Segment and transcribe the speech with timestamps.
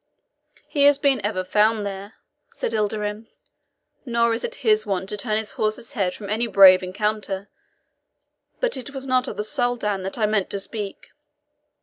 [0.67, 2.15] "He has been ever found there,"
[2.49, 3.27] said Ilderim;
[4.03, 7.49] "nor is it his wont to turn his horse's head from any brave encounter.
[8.59, 11.11] But it was not of the Soldan that I meant to speak.